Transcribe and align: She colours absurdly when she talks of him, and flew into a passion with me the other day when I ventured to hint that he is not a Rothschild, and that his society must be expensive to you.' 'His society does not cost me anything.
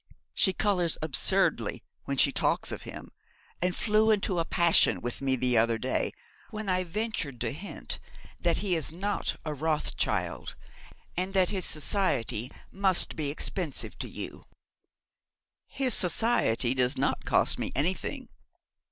She 0.33 0.51
colours 0.51 0.97
absurdly 1.03 1.83
when 2.05 2.17
she 2.17 2.31
talks 2.31 2.71
of 2.71 2.81
him, 2.81 3.11
and 3.61 3.75
flew 3.75 4.09
into 4.09 4.39
a 4.39 4.45
passion 4.45 4.99
with 4.99 5.21
me 5.21 5.35
the 5.35 5.59
other 5.59 5.77
day 5.77 6.11
when 6.49 6.69
I 6.69 6.83
ventured 6.83 7.39
to 7.41 7.51
hint 7.51 7.99
that 8.39 8.57
he 8.65 8.75
is 8.75 8.91
not 8.91 9.35
a 9.45 9.53
Rothschild, 9.53 10.55
and 11.15 11.35
that 11.35 11.51
his 11.51 11.65
society 11.65 12.49
must 12.71 13.15
be 13.15 13.29
expensive 13.29 13.95
to 13.99 14.09
you.' 14.09 14.45
'His 15.67 15.93
society 15.93 16.73
does 16.73 16.97
not 16.97 17.23
cost 17.25 17.59
me 17.59 17.71
anything. 17.75 18.27